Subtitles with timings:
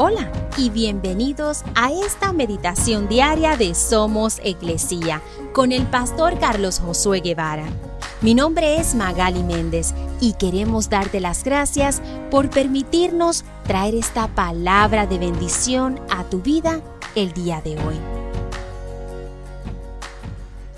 [0.00, 5.20] Hola y bienvenidos a esta meditación diaria de Somos Iglesia
[5.52, 7.64] con el pastor Carlos Josué Guevara.
[8.20, 12.00] Mi nombre es Magali Méndez y queremos darte las gracias
[12.30, 16.80] por permitirnos traer esta palabra de bendición a tu vida
[17.16, 17.96] el día de hoy.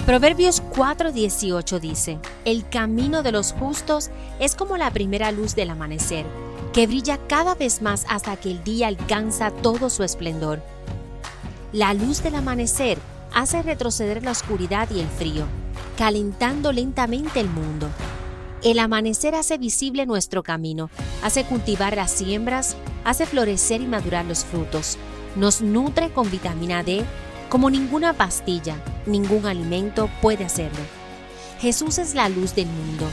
[0.06, 4.08] Proverbios 4:18 dice, El camino de los justos
[4.38, 6.24] es como la primera luz del amanecer
[6.72, 10.62] que brilla cada vez más hasta que el día alcanza todo su esplendor.
[11.72, 12.98] La luz del amanecer
[13.32, 15.44] hace retroceder la oscuridad y el frío,
[15.96, 17.88] calentando lentamente el mundo.
[18.62, 20.90] El amanecer hace visible nuestro camino,
[21.22, 24.96] hace cultivar las siembras, hace florecer y madurar los frutos,
[25.36, 27.04] nos nutre con vitamina D
[27.48, 30.80] como ninguna pastilla, ningún alimento puede hacerlo.
[31.60, 33.06] Jesús es la luz del mundo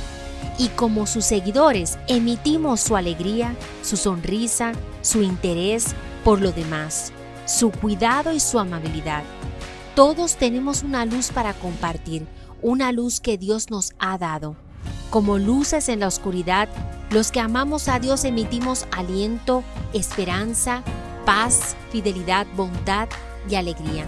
[0.58, 7.12] y como sus seguidores emitimos su alegría, su sonrisa, su interés por lo demás,
[7.45, 9.23] su cuidado y su amabilidad.
[9.96, 12.28] Todos tenemos una luz para compartir,
[12.62, 14.56] una luz que Dios nos ha dado.
[15.09, 16.68] Como luces en la oscuridad,
[17.09, 20.84] los que amamos a Dios emitimos aliento, esperanza,
[21.26, 23.08] paz, fidelidad, bondad
[23.50, 24.06] y alegría.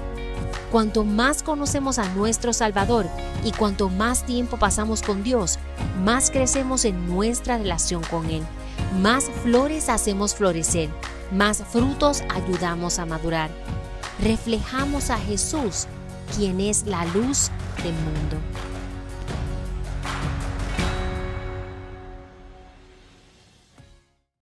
[0.71, 3.07] Cuanto más conocemos a nuestro Salvador
[3.43, 5.57] y cuanto más tiempo pasamos con Dios,
[6.03, 8.43] más crecemos en nuestra relación con Él,
[9.01, 10.89] más flores hacemos florecer,
[11.31, 13.49] más frutos ayudamos a madurar.
[14.21, 15.87] Reflejamos a Jesús,
[16.35, 17.49] quien es la luz
[17.83, 18.68] del mundo.